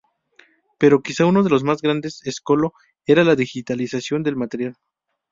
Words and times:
Pero 0.79 1.03
quizá 1.05 1.23
uno 1.27 1.43
de 1.43 1.51
lo 1.51 1.59
más 1.61 1.79
grandes 1.83 2.25
escollo 2.25 2.73
era 3.05 3.23
la 3.23 3.35
digitalización 3.35 4.23
del 4.23 4.35
material. 4.35 4.75